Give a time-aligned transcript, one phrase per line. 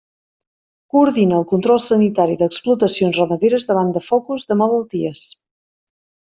[0.95, 5.31] Coordina el control sanitari d'explotacions ramaderes davant de focus de malalties.